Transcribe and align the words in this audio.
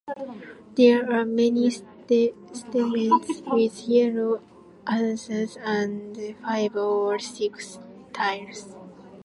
There 0.73 1.07
are 1.13 1.25
many 1.25 1.69
stamens 1.69 2.63
with 3.45 3.87
yellow 3.87 4.41
anthers 4.87 5.57
and 5.57 6.35
five 6.41 6.75
or 6.75 7.19
six 7.19 7.77
styles. 8.09 8.73